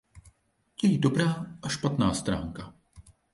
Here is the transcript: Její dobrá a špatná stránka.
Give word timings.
Její 0.83 0.97
dobrá 0.97 1.45
a 1.61 1.69
špatná 1.69 2.13
stránka. 2.13 2.73